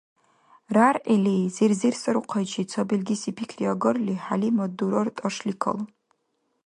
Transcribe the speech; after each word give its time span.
РяргӀили 0.75 1.35
зерзерсарухъайчи 1.55 2.61
ца 2.71 2.79
белгиси 2.89 3.31
пикри 3.37 3.63
агарли, 3.73 4.15
ХӀялимат 4.25 4.71
дурар 4.77 5.07
тӀашли 5.17 5.53
калун. 5.61 5.87